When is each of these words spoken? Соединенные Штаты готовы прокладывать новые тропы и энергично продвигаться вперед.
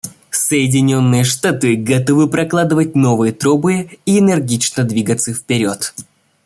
Соединенные 0.31 1.23
Штаты 1.23 1.75
готовы 1.75 2.27
прокладывать 2.27 2.95
новые 2.95 3.31
тропы 3.33 3.99
и 4.07 4.17
энергично 4.17 4.81
продвигаться 4.83 5.31
вперед. 5.35 5.93